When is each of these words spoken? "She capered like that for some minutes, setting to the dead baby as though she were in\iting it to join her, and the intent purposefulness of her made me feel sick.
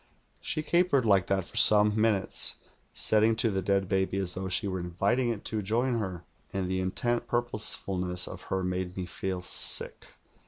"She 0.41 0.63
capered 0.63 1.05
like 1.05 1.27
that 1.27 1.45
for 1.45 1.57
some 1.57 1.95
minutes, 1.95 2.55
setting 2.91 3.35
to 3.35 3.51
the 3.51 3.61
dead 3.61 3.87
baby 3.87 4.17
as 4.17 4.33
though 4.33 4.47
she 4.49 4.67
were 4.67 4.79
in\iting 4.79 5.31
it 5.31 5.45
to 5.45 5.61
join 5.61 5.99
her, 5.99 6.23
and 6.51 6.67
the 6.67 6.79
intent 6.81 7.27
purposefulness 7.27 8.27
of 8.27 8.41
her 8.49 8.63
made 8.63 8.97
me 8.97 9.05
feel 9.05 9.43
sick. 9.43 10.07